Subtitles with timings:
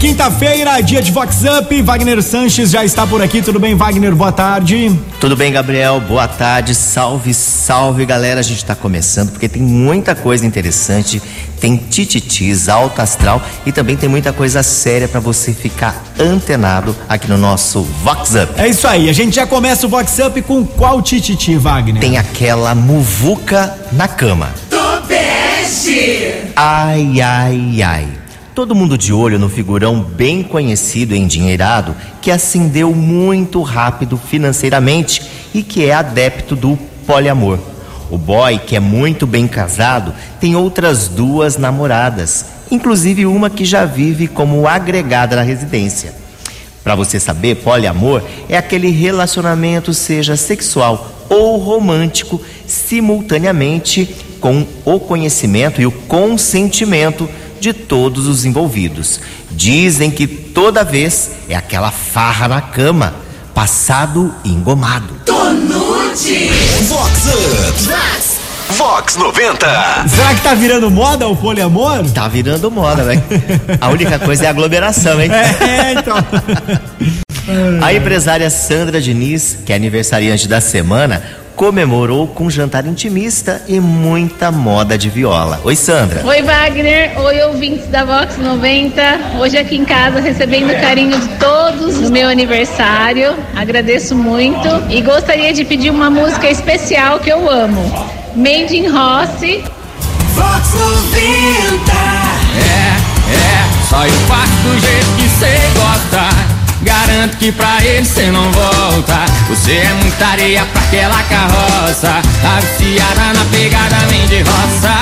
[0.00, 1.82] quinta-feira, dia de Vox Up.
[1.82, 3.42] Wagner Sanches já está por aqui.
[3.42, 4.14] Tudo bem, Wagner?
[4.14, 4.98] Boa tarde.
[5.20, 6.00] Tudo bem, Gabriel?
[6.00, 6.74] Boa tarde.
[6.74, 8.40] Salve, salve, galera.
[8.40, 11.20] A gente está começando porque tem muita coisa interessante.
[11.60, 17.28] Tem tititis, alto astral e também tem muita coisa séria para você ficar antenado aqui
[17.28, 18.54] no nosso Vox Up.
[18.56, 19.10] É isso aí.
[19.10, 22.00] A gente já começa o Vox Up com qual tititi, Wagner?
[22.00, 24.48] Tem aquela muvuca na cama.
[24.70, 26.32] Tobeste!
[26.56, 28.19] Ai, ai, ai.
[28.54, 35.22] Todo mundo de olho no figurão bem conhecido e endinheirado que ascendeu muito rápido financeiramente
[35.54, 36.76] e que é adepto do
[37.06, 37.60] poliamor.
[38.10, 43.84] O boy, que é muito bem casado, tem outras duas namoradas, inclusive uma que já
[43.84, 46.12] vive como agregada na residência.
[46.82, 55.80] Para você saber, poliamor é aquele relacionamento, seja sexual ou romântico, simultaneamente com o conhecimento
[55.80, 57.28] e o consentimento
[57.60, 59.20] de todos os envolvidos.
[59.50, 63.14] Dizem que toda vez é aquela farra na cama,
[63.54, 65.14] passado e engomado.
[65.26, 66.50] Tonute!
[66.88, 68.40] Vox Up!
[68.76, 69.66] Vox 90!
[70.08, 72.04] Será que tá virando moda o poliamor?
[72.14, 73.22] Tá virando moda, velho.
[73.80, 75.30] A única coisa é a aglomeração, hein?
[75.32, 76.16] É, então.
[77.82, 81.22] A empresária Sandra Diniz, que é aniversariante da semana,
[81.60, 85.60] comemorou com jantar intimista e muita moda de viola.
[85.62, 86.24] Oi, Sandra.
[86.24, 87.20] Oi, Wagner.
[87.20, 89.02] Oi, ouvintes da Vox 90.
[89.38, 93.36] Hoje aqui em casa recebendo o carinho de todos no meu aniversário.
[93.54, 97.82] Agradeço muito e gostaria de pedir uma música especial que eu amo.
[98.34, 99.62] Made in Rossi.
[100.34, 101.92] Vox 90!
[102.56, 102.96] É,
[103.36, 106.59] é, só eu faço do jeito que cê gosta.
[106.82, 109.24] Garanto que pra ele cê não volta.
[109.48, 112.22] Você é muita areia pra aquela carroça.
[112.40, 114.94] Tá viciada na pegada, vem de roça.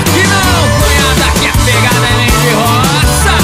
[0.00, 3.36] Aqui não, cunhada, que a pegada é vem de roça.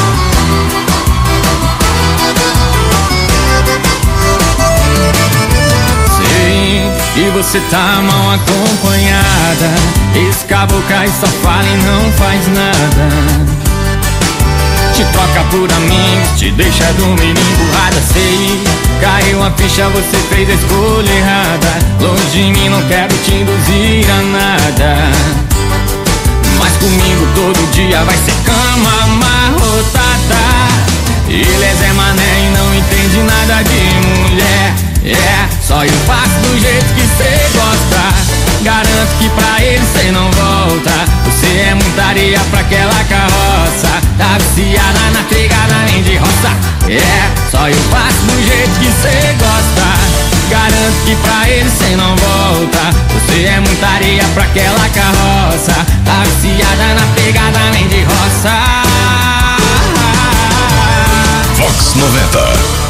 [6.16, 9.70] Sei que você tá mal acompanhada.
[10.28, 10.84] Esse caboclo
[11.20, 13.73] só fala e não faz nada.
[15.54, 18.60] Por amigos, te deixa dormir emburrada Sei,
[19.00, 21.78] caiu a ficha, você fez a escolha errada.
[22.00, 24.96] Longe de mim, não quero te induzir a nada.
[26.58, 30.42] Mas comigo todo dia vai ser cama amarrotada.
[31.28, 34.74] Ele é Zé Mané e não entende nada de mulher.
[35.04, 38.12] É, só eu faço do jeito que cê gosta.
[38.62, 40.90] Garanto que pra ele cê não volta.
[41.26, 46.50] Você é muita areia pra aquela carroça Tá viciada na pegada nem de roça.
[46.88, 49.94] É, só eu faço do jeito que cê gosta.
[50.48, 52.90] Garanto que pra ele cê não volta.
[53.12, 55.74] Você é muita areia pra aquela carroça.
[56.04, 58.84] Tá viciada na pegada nem de roça.
[61.56, 62.84] Vox 90.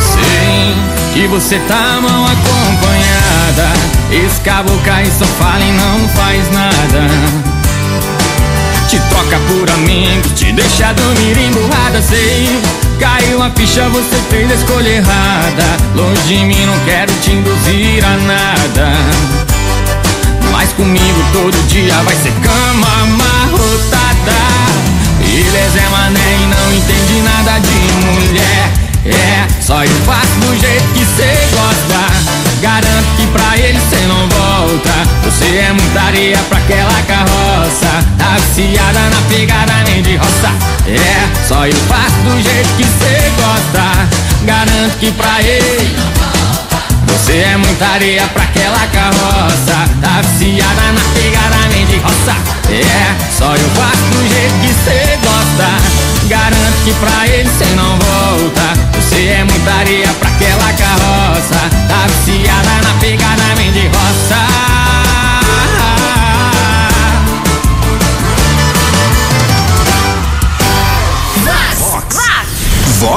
[0.00, 0.74] Sei
[1.14, 2.24] que você tá mal
[3.52, 3.72] acompanhada
[4.10, 4.82] Esse caboclo
[5.18, 7.08] só fala e não faz nada.
[8.88, 12.60] Te troca por amigo, te deixa dormir emburrada Sei,
[13.00, 15.64] caiu a ficha, você fez a escolha errada.
[15.94, 18.92] Longe de mim, não quero te induzir a nada.
[20.50, 24.32] Mas comigo todo dia vai ser cama amarrotada.
[25.20, 28.72] Ele é Mané e não entende nada de mulher.
[29.04, 34.28] É, só eu faço do jeito que cê gosta Garanto que pra ele cê não
[34.28, 34.90] volta.
[35.24, 38.06] Você é muita areia pra aquela carroça.
[38.16, 40.50] Tá viciada na pegada nem de roça.
[40.86, 44.08] É, só eu faço do jeito que cê gosta.
[44.44, 45.96] Garanto que pra ele
[47.08, 49.90] você é muita areia pra aquela carroça.
[50.00, 52.36] Tá viciada na pegada nem de roça.
[52.70, 55.68] É, só eu faço do jeito que cê gosta.
[56.28, 58.01] Garanto que pra ele cê não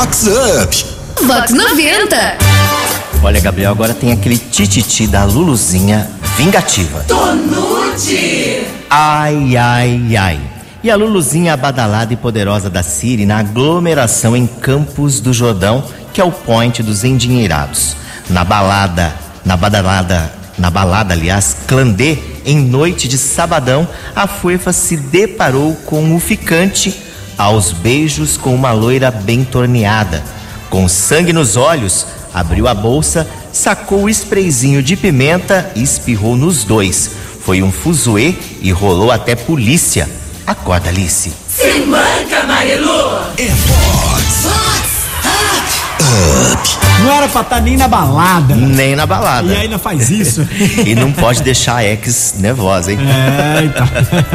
[0.05, 0.85] Vox Up!
[1.25, 2.37] Vox 90.
[3.23, 6.07] Olha, Gabriel, agora tem aquele tititi da Luluzinha
[6.37, 7.03] vingativa.
[7.07, 8.67] Tonute!
[8.87, 10.39] Ai, ai, ai.
[10.83, 16.21] E a Luluzinha badalada e poderosa da Siri na aglomeração em Campos do Jordão, que
[16.21, 17.95] é o point dos endinheirados.
[18.29, 19.11] Na balada,
[19.43, 26.15] na badalada, na balada, aliás, Clandê, em noite de sabadão, a Fuefa se deparou com
[26.15, 27.04] o ficante
[27.37, 30.23] aos beijos com uma loira bem torneada.
[30.69, 36.63] Com sangue nos olhos, abriu a bolsa, sacou o sprayzinho de pimenta e espirrou nos
[36.63, 37.11] dois.
[37.41, 40.09] Foi um fuzuê e rolou até polícia.
[40.45, 41.31] Acorda, Alice.
[41.47, 43.21] Se manca, Marilu.
[43.37, 44.45] É Vox
[47.03, 48.55] Não era pra estar nem na balada.
[48.55, 49.47] Nem na balada.
[49.47, 50.45] E ainda faz isso.
[50.85, 52.99] E não pode deixar a ex nervosa, hein?
[53.01, 53.87] É, então.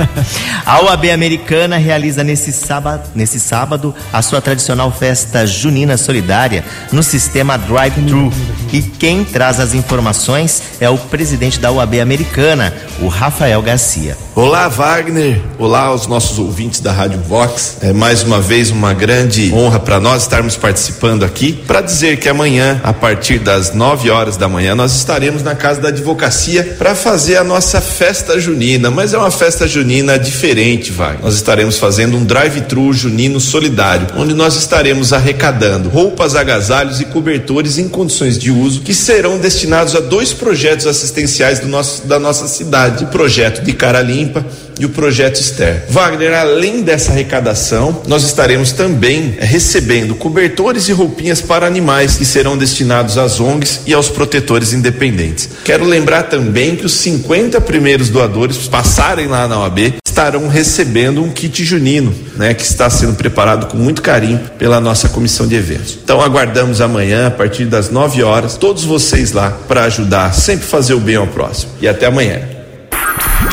[0.67, 7.03] A OAB americana realiza nesse sábado, nesse sábado a sua tradicional festa junina solidária no
[7.03, 8.33] sistema drive-thru.
[8.73, 14.17] E quem traz as informações é o presidente da OAB americana, o Rafael Garcia.
[14.35, 15.41] Olá, Wagner.
[15.59, 17.79] Olá aos nossos ouvintes da Rádio Vox.
[17.83, 22.29] É mais uma vez uma grande honra para nós estarmos participando aqui para dizer que
[22.29, 26.95] amanhã, a partir das 9 horas da manhã, nós estaremos na Casa da Advocacia para
[26.95, 28.91] fazer a nossa festa junina.
[28.91, 31.23] Mas é uma festa junina diferente, Wagner.
[31.23, 37.79] Nós estaremos fazendo um drive-thru junino solidário, onde nós estaremos arrecadando roupas, agasalhos e cobertores
[37.79, 42.49] em condições de uso que serão destinados a dois projetos assistenciais do nosso, da nossa
[42.49, 44.45] cidade: o projeto de Cara Limpa
[44.81, 45.85] e o projeto Esther.
[45.91, 52.57] Wagner, além dessa arrecadação, nós estaremos também recebendo cobertores e roupinhas para animais que serão
[52.57, 55.51] destinados às ONGs e aos protetores independentes.
[55.65, 61.31] Quero lembrar também que os 50 primeiros doadores passarem lá na OAB estarão recebendo um
[61.31, 65.99] kit junino, né, que está sendo preparado com muito carinho pela nossa comissão de eventos.
[66.03, 70.95] Então aguardamos amanhã a partir das 9 horas todos vocês lá para ajudar, sempre fazer
[70.95, 71.73] o bem ao próximo.
[71.83, 72.60] E até amanhã.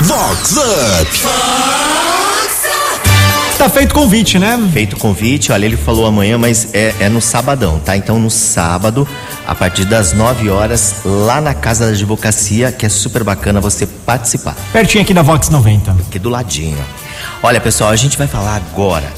[0.01, 1.19] Vox Up.
[3.57, 4.57] Tá feito convite, né?
[4.71, 7.97] Feito o convite, olha, ele falou amanhã, mas é, é no sabadão, tá?
[7.97, 9.07] Então no sábado,
[9.47, 13.87] a partir das 9 horas, lá na Casa da Advocacia, que é super bacana você
[13.87, 14.55] participar.
[14.71, 15.91] Pertinho aqui da Vox 90.
[15.91, 16.77] aqui do ladinho.
[17.41, 19.11] Olha, pessoal, a gente vai falar agora.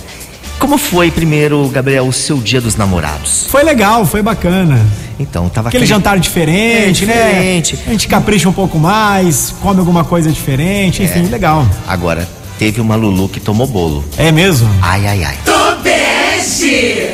[0.59, 3.45] Como foi primeiro, Gabriel, o seu dia dos namorados?
[3.49, 4.79] Foi legal, foi bacana.
[5.17, 7.61] Então, tava Aquele jantar diferente, É, né?
[7.61, 7.79] diferente.
[7.87, 11.65] A gente capricha um pouco mais, come alguma coisa diferente, enfim, legal.
[11.87, 12.27] Agora,
[12.57, 14.03] teve uma Lulu que tomou bolo.
[14.17, 14.69] É mesmo?
[14.81, 15.37] Ai, ai, ai.
[15.45, 17.09] Tobege.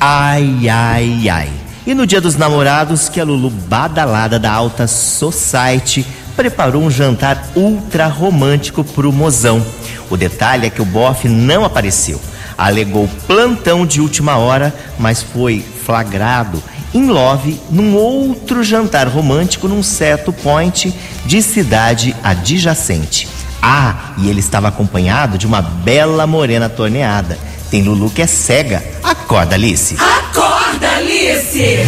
[0.00, 1.48] Ai, ai, ai.
[1.86, 6.04] E no dia dos namorados, que a Lulu badalada da alta society
[6.36, 9.64] preparou um jantar ultra romântico pro mozão.
[10.10, 12.20] O detalhe é que o bofe não apareceu.
[12.56, 16.62] Alegou plantão de última hora, mas foi flagrado
[16.94, 20.94] em love num outro jantar romântico num certo point
[21.26, 23.28] de cidade adjacente.
[23.60, 27.36] Ah, e ele estava acompanhado de uma bela morena torneada.
[27.70, 28.82] Tem Lulu que é cega.
[29.02, 29.96] Acorda, Alice.
[29.98, 31.80] Acorda, Alice.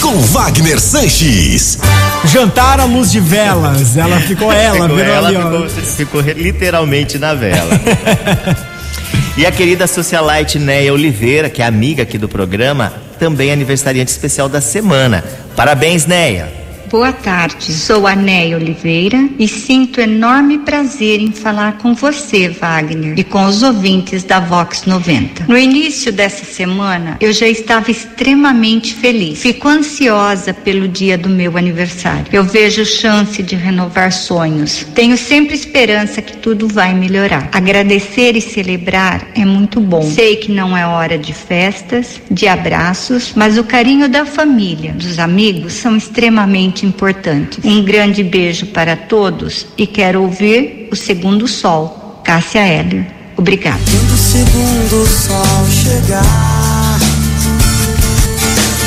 [0.00, 1.78] Com Wagner Sanches.
[2.24, 3.96] Jantar à luz de velas.
[3.96, 5.68] Ela ficou ela, Ficou virou ela, ali, ó.
[5.68, 7.72] ficou, ficou literalmente na vela.
[9.36, 14.10] e a querida socialite Neia Oliveira, que é amiga aqui do programa, também é aniversariante
[14.10, 15.22] especial da semana.
[15.54, 16.65] Parabéns, Neia.
[16.90, 23.18] Boa tarde, sou a Néia Oliveira e sinto enorme prazer em falar com você, Wagner,
[23.18, 25.46] e com os ouvintes da Vox 90.
[25.48, 29.40] No início dessa semana, eu já estava extremamente feliz.
[29.40, 32.26] Fico ansiosa pelo dia do meu aniversário.
[32.32, 34.86] Eu vejo chance de renovar sonhos.
[34.94, 37.48] Tenho sempre esperança que tudo vai melhorar.
[37.52, 40.02] Agradecer e celebrar é muito bom.
[40.02, 45.18] Sei que não é hora de festas, de abraços, mas o carinho da família, dos
[45.18, 47.64] amigos, são extremamente importantes.
[47.64, 52.20] Um grande beijo para todos e quero ouvir o segundo sol.
[52.24, 53.06] Cássia Heller.
[53.36, 53.78] Obrigada.
[53.78, 56.98] Quando o segundo sol chegar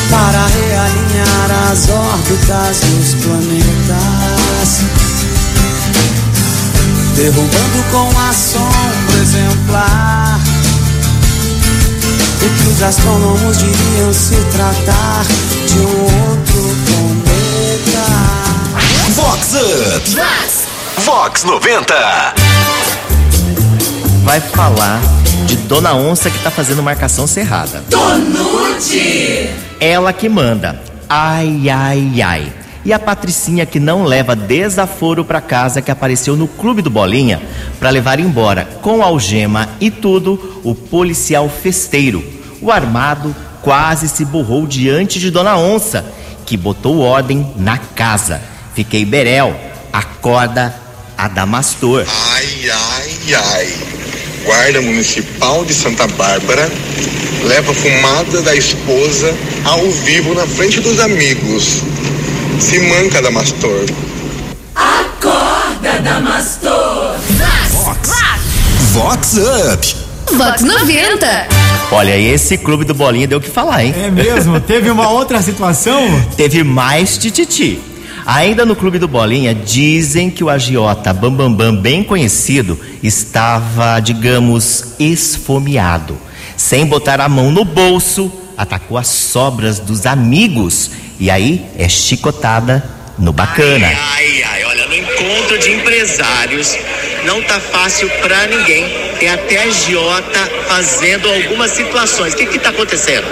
[0.09, 4.81] para realinhar as órbitas dos planetas,
[7.15, 10.39] derrubando com a sombra exemplar
[12.41, 15.25] o que os astrônomos diriam se tratar
[15.67, 16.78] de um outro.
[19.19, 21.01] Vox Up.
[21.03, 21.93] Vox 90.
[24.23, 25.01] Vai falar
[25.45, 27.83] de Dona Onça que tá fazendo marcação cerrada.
[27.89, 29.49] Tonute.
[29.77, 30.81] Ela que manda.
[31.09, 32.53] Ai, ai, ai.
[32.85, 37.41] E a Patricinha que não leva desaforo pra casa que apareceu no Clube do Bolinha
[37.77, 42.23] pra levar embora com algema e tudo o policial festeiro.
[42.61, 46.05] O armado quase se burrou diante de Dona Onça,
[46.45, 48.41] que botou ordem na casa.
[48.79, 49.53] Fiquei berel.
[49.91, 50.73] Acorda,
[51.17, 52.05] Adamastor.
[52.31, 53.73] Ai, ai, ai.
[54.45, 56.71] Guarda Municipal de Santa Bárbara
[57.43, 61.81] leva fumada da esposa ao vivo na frente dos amigos.
[62.57, 63.83] Se manca, Damastor.
[64.73, 67.17] Acorda, Damastor.
[68.93, 69.33] Vox
[69.73, 69.95] Up.
[70.37, 71.47] Vox 90.
[71.91, 73.93] Olha, esse clube do Bolinha deu o que falar, hein?
[73.97, 74.61] É mesmo?
[74.61, 76.01] Teve uma outra situação?
[76.37, 77.88] Teve mais tititi.
[78.31, 83.99] Ainda no Clube do Bolinha, dizem que o agiota Bambambam, Bam Bam, bem conhecido, estava,
[83.99, 86.15] digamos, esfomeado.
[86.55, 90.91] Sem botar a mão no bolso, atacou as sobras dos amigos.
[91.19, 93.87] E aí é chicotada no bacana.
[93.87, 96.77] Ai, ai, ai, olha, no encontro de empresários
[97.25, 98.85] não tá fácil pra ninguém.
[99.19, 102.35] Tem até agiota fazendo algumas situações.
[102.35, 103.25] O que que tá acontecendo?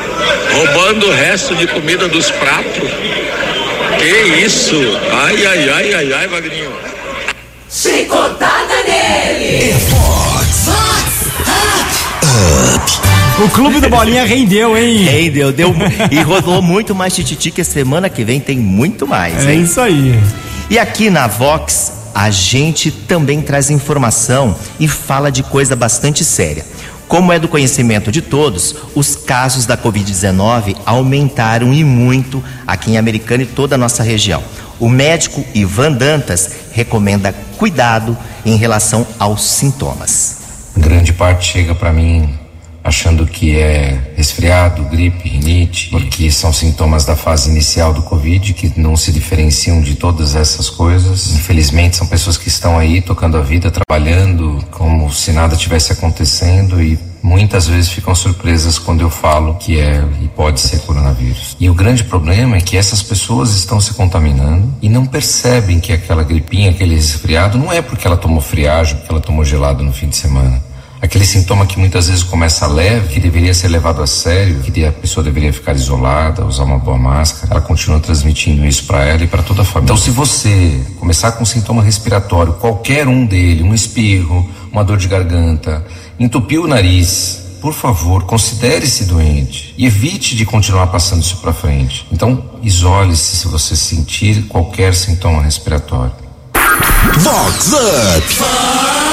[0.53, 2.89] Roubando o resto de comida dos pratos.
[3.97, 4.75] Que isso?
[5.11, 6.71] Ai, ai, ai, ai, ai, Magrinho.
[7.69, 9.73] Chicotada nele!
[13.43, 15.03] O clube do Bolinha rendeu, hein?
[15.03, 15.75] Rendeu, deu
[16.09, 19.61] e rodou muito mais tititi que semana que vem tem muito mais, É hein?
[19.61, 20.19] isso aí.
[20.71, 26.65] E aqui na Vox, a gente também traz informação e fala de coisa bastante séria.
[27.07, 32.97] Como é do conhecimento de todos, os casos da Covid-19 aumentaram e muito aqui em
[32.97, 34.43] Americana e toda a nossa região.
[34.79, 40.37] O médico Ivan Dantas recomenda cuidado em relação aos sintomas.
[40.75, 42.46] Grande parte chega para mim
[42.87, 48.79] achando que é resfriado, gripe, rinite, porque são sintomas da fase inicial do Covid que
[48.79, 51.33] não se diferenciam de todas essas coisas.
[51.33, 56.81] Infelizmente, são pessoas que estão aí tocando a vida, trabalhando como se nada tivesse acontecendo
[56.81, 61.57] e muitas vezes ficam surpresas quando eu falo que é e pode ser coronavírus.
[61.59, 65.91] E o grande problema é que essas pessoas estão se contaminando e não percebem que
[65.91, 69.91] aquela gripinha, aquele resfriado, não é porque ela tomou friagem, porque ela tomou gelado no
[69.91, 70.66] fim de semana.
[71.01, 74.91] Aquele sintoma que muitas vezes começa leve, que deveria ser levado a sério, que a
[74.91, 79.27] pessoa deveria ficar isolada, usar uma boa máscara, ela continua transmitindo isso para ela e
[79.27, 79.93] para toda a família.
[79.93, 85.07] Então, se você começar com sintoma respiratório, qualquer um dele, um espirro, uma dor de
[85.07, 85.85] garganta,
[86.19, 92.07] entupiu o nariz, por favor, considere-se doente e evite de continuar passando isso para frente.
[92.11, 96.13] Então, isole-se se você sentir qualquer sintoma respiratório.
[97.19, 99.06] Vox Up.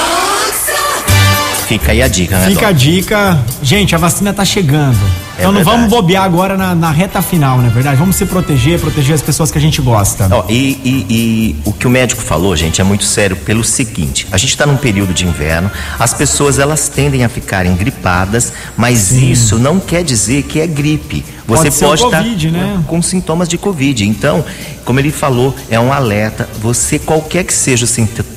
[1.67, 2.47] Fica aí a dica, né?
[2.47, 3.39] Fica a dica.
[3.61, 4.97] Gente, a vacina tá chegando.
[5.37, 5.77] então não É verdade.
[5.77, 7.97] vamos bobear agora na, na reta final, não é verdade?
[7.97, 10.27] Vamos se proteger, proteger as pessoas que a gente gosta.
[10.31, 10.53] Ó, e,
[10.83, 14.51] e- e o que o médico falou, gente, é muito sério pelo seguinte: a gente
[14.51, 19.79] está num período de inverno, as pessoas elas tendem a ficarem gripadas, mas isso não
[19.79, 21.25] quer dizer que é gripe.
[21.47, 22.79] Você Pode pode estar Covid, né?
[22.87, 24.03] com sintomas de Covid.
[24.07, 24.43] Então,
[24.83, 26.49] como ele falou, é um alerta.
[26.59, 27.85] Você, qualquer que seja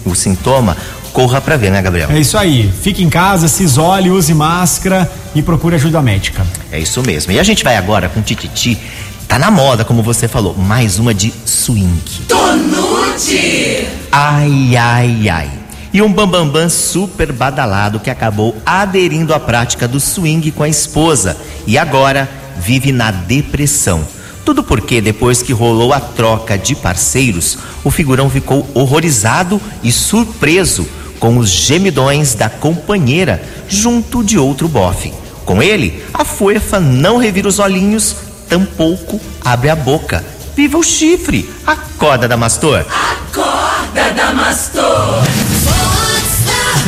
[0.04, 0.76] o sintoma,
[1.18, 2.08] corra para ver, né, Gabriel?
[2.12, 2.72] É isso aí.
[2.80, 6.46] Fique em casa, se isole, use máscara e procure ajuda médica.
[6.70, 7.32] É isso mesmo.
[7.32, 8.78] E a gente vai agora com Tititi.
[9.26, 12.00] Tá na moda, como você falou, mais uma de swing.
[12.28, 13.88] Tonute!
[14.12, 15.50] Ai, ai, ai.
[15.92, 21.36] E um bambambam super badalado que acabou aderindo à prática do swing com a esposa
[21.66, 22.28] e agora
[22.60, 24.06] vive na depressão.
[24.44, 30.86] Tudo porque depois que rolou a troca de parceiros, o figurão ficou horrorizado e surpreso
[31.18, 35.12] com os gemidões da companheira junto de outro bofe.
[35.44, 38.16] Com ele, a fofa não revira os olhinhos,
[38.48, 40.24] tampouco abre a boca.
[40.54, 41.48] Viva o chifre!
[41.66, 42.84] Acorda, Damastor!
[42.90, 45.24] Acorda, Damastor!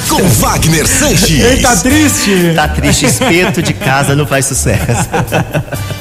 [0.08, 1.40] Com Wagner Sanches.
[1.40, 2.52] Ele tá triste?
[2.54, 5.08] Tá triste, espeto de casa não faz sucesso.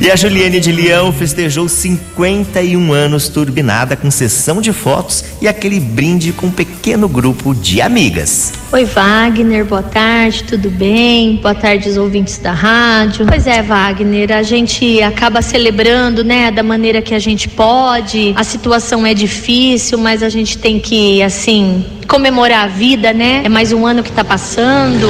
[0.00, 5.78] e a Juliane de Leão festejou 51 anos turbinada com sessão de fotos e aquele
[5.78, 8.52] brinde com um pequeno grupo de amigas.
[8.72, 11.36] Oi, Wagner, boa tarde, tudo bem?
[11.36, 13.26] Boa tarde, os ouvintes da rádio.
[13.26, 18.32] Pois é, Wagner, a gente acaba celebrando, né, da maneira que a gente pode.
[18.36, 23.42] A situação é difícil, mas a gente tem que, assim, comemorar a vida, né?
[23.44, 25.08] É mais um ano que tá passando.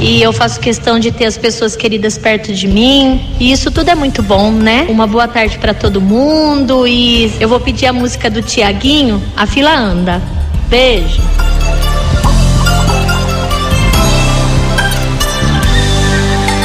[0.00, 3.20] E eu faço questão de ter as pessoas queridas perto de mim.
[3.40, 4.86] E isso tudo é muito bom, né?
[4.88, 6.86] Uma boa tarde para todo mundo.
[6.86, 10.22] E eu vou pedir a música do Tiaguinho, A Fila Anda.
[10.68, 11.22] Beijo.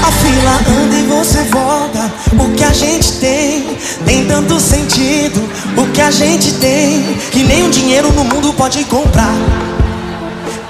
[0.01, 2.11] A fila anda e você volta.
[2.33, 5.39] O que a gente tem tem tanto sentido.
[5.77, 9.35] O que a gente tem que nem o dinheiro no mundo pode comprar.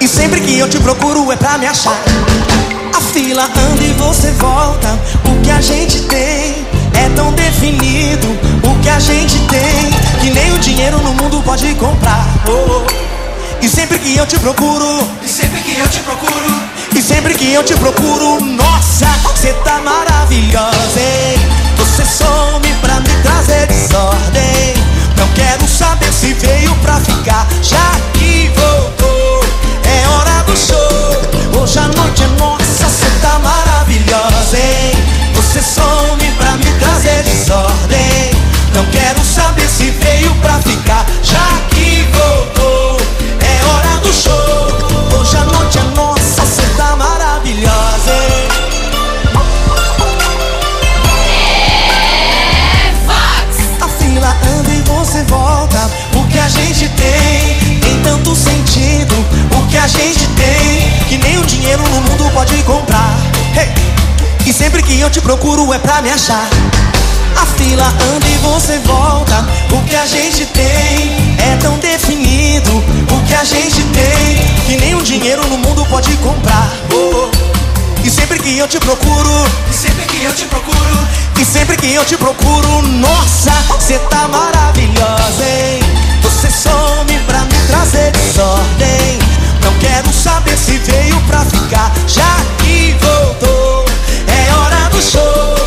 [0.00, 2.02] E sempre que eu te procuro é pra me achar.
[3.12, 4.98] Fila anda e você volta.
[5.24, 6.64] O que a gente tem
[6.94, 8.28] é tão definido.
[8.62, 9.90] O que a gente tem
[10.20, 12.24] que nem o dinheiro no mundo pode comprar.
[12.46, 13.10] Oh, oh.
[13.60, 16.62] E sempre que eu te procuro, e sempre que eu te procuro,
[16.96, 21.38] e sempre que eu te procuro, nossa, você tá maravilhosa, hein?
[21.76, 24.74] Você some pra me trazer desordem.
[25.16, 29.44] Não quero saber se veio pra ficar, já que voltou.
[29.84, 31.60] É hora do show.
[31.60, 32.59] Hoje a noite é pode
[33.20, 34.92] tá maravilhosa, hein?
[35.34, 36.09] Você sonha.
[65.90, 66.48] Pra me achar.
[67.36, 69.44] A fila anda e você volta.
[69.72, 72.70] O que a gente tem é tão definido.
[73.10, 76.70] O que a gente tem que nem um dinheiro no mundo pode comprar.
[76.92, 78.06] Oh, oh.
[78.06, 79.30] E sempre que eu te procuro,
[79.68, 81.08] e sempre que eu te procuro,
[81.40, 85.80] e sempre que eu te procuro, nossa, você tá maravilhosa, hein?
[86.22, 89.18] Você some pra me trazer desordem.
[89.62, 93.84] Não quero saber se veio pra ficar, já que voltou.
[94.28, 95.59] É hora do show.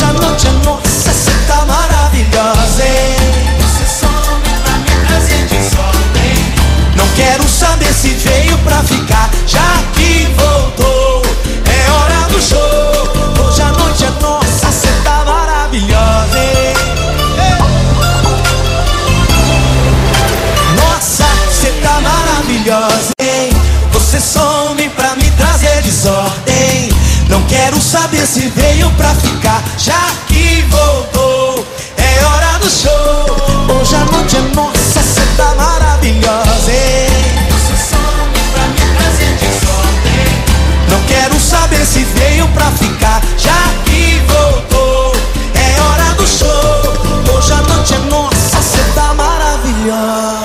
[0.00, 3.16] Hoje a noite é nossa, você tá maravilhosa, hein?
[3.60, 6.54] Você some pra me trazer desordem.
[6.96, 9.60] Não quero saber se veio pra ficar, já
[9.92, 9.99] que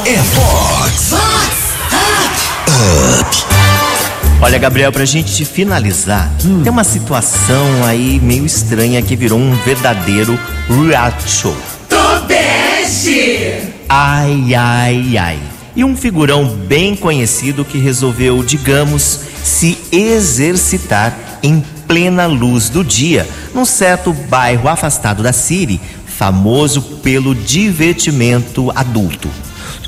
[0.08, 1.10] É Fox.
[4.40, 6.32] Olha, Gabriel, pra gente finalizar,
[6.64, 11.58] tem uma situação aí meio estranha que virou um verdadeiro reality show.
[11.90, 13.62] Tobeste!
[13.90, 15.40] Ai, ai, ai.
[15.76, 23.28] E um figurão bem conhecido que resolveu, digamos, se exercitar em plena luz do dia,
[23.56, 29.30] num certo bairro afastado da Siri, famoso pelo divertimento adulto.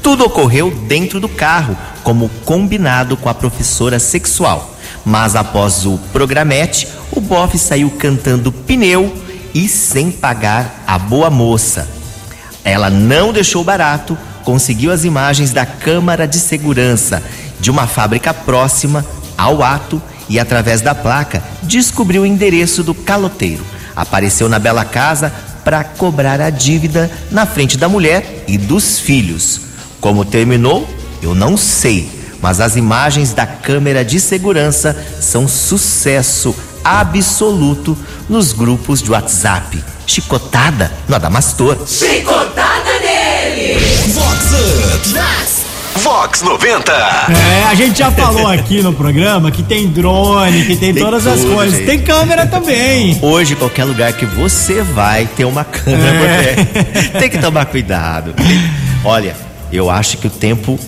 [0.08, 4.74] Tudo ocorreu dentro do carro, como combinado com a professora sexual.
[5.04, 9.13] Mas após o programete, o bofe saiu cantando pneu
[9.54, 11.89] e sem pagar a boa moça.
[12.63, 17.22] Ela não deixou barato, conseguiu as imagens da câmara de segurança
[17.60, 19.06] de uma fábrica próxima
[19.38, 23.65] ao ato e, através da placa, descobriu o endereço do caloteiro.
[23.93, 25.34] Apareceu na bela casa
[25.65, 29.66] para cobrar a dívida na frente da mulher e dos filhos.
[30.00, 30.88] Como terminou,
[31.22, 32.10] eu não sei,
[32.42, 37.98] mas as imagens da câmera de segurança são sucesso absoluto
[38.30, 39.84] nos grupos de WhatsApp.
[40.06, 41.78] Chicotada no Adamastor.
[41.86, 43.80] Chicotada nele!
[44.14, 44.48] Vox.
[45.98, 46.92] Vox 90.
[46.92, 51.26] É, a gente já falou aqui no programa que tem drone, que tem, Tem todas
[51.26, 51.76] as tudo, coisas.
[51.80, 51.86] gente.
[51.88, 53.18] Tem câmera também.
[53.22, 57.20] Hoje, qualquer lugar que você vai ter uma câmera É.
[57.20, 58.34] Tem que tomar cuidado.
[59.04, 59.36] Olha,
[59.71, 60.80] eu acho que o tempo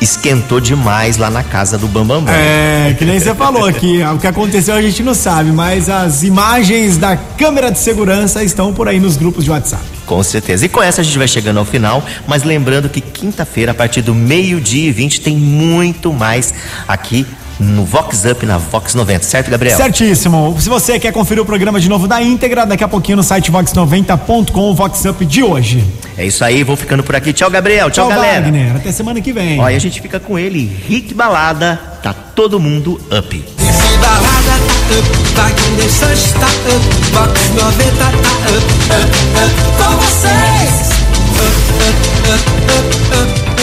[0.00, 2.32] esquentou demais lá na casa do Bambambam.
[2.32, 6.22] É, que nem você falou aqui, o que aconteceu a gente não sabe, mas as
[6.22, 9.95] imagens da câmera de segurança estão por aí nos grupos de WhatsApp.
[10.06, 10.64] Com certeza.
[10.64, 14.02] E com essa a gente vai chegando ao final, mas lembrando que quinta-feira, a partir
[14.02, 16.54] do meio-dia e 20, tem muito mais
[16.86, 17.26] aqui
[17.58, 19.76] no Vox Up, na Vox 90, certo, Gabriel?
[19.76, 20.56] Certíssimo.
[20.58, 23.50] Se você quer conferir o programa de novo da íntegra, daqui a pouquinho no site
[23.50, 25.84] vox90.com, o Vox Up de hoje.
[26.16, 27.32] É isso aí, vou ficando por aqui.
[27.32, 27.90] Tchau, Gabriel.
[27.90, 28.42] Tchau, galera.
[28.42, 28.76] Wagner.
[28.76, 29.58] Até semana que vem.
[29.58, 33.44] E a gente fica com ele, Rick Balada, tá todo mundo up.
[34.88, 39.10] Up, Wagner Sanches tá up, Vox 90 tá up, up,
[39.42, 40.74] up, com vocês.
[41.36, 41.98] Up, up,
[42.32, 43.55] up, up,